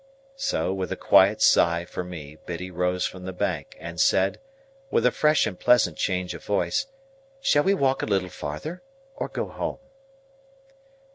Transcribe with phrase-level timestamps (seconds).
[0.41, 4.39] So, with a quiet sigh for me, Biddy rose from the bank, and said,
[4.89, 6.87] with a fresh and pleasant change of voice,
[7.39, 8.81] "Shall we walk a little farther,
[9.15, 9.77] or go home?"